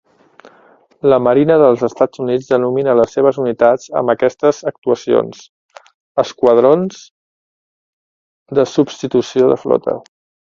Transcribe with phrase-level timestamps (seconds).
[1.13, 5.43] La Marina dels Estats Units denomina les seves unitats amb aquestes actuacions
[6.25, 7.03] "esquadrons
[8.61, 9.97] de substitució de flota".